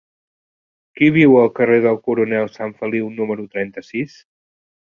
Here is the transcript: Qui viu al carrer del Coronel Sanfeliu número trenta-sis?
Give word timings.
Qui 0.99 1.09
viu 1.17 1.35
al 1.41 1.51
carrer 1.59 1.77
del 1.85 2.01
Coronel 2.07 2.51
Sanfeliu 2.57 3.15
número 3.21 3.49
trenta-sis? 3.55 4.21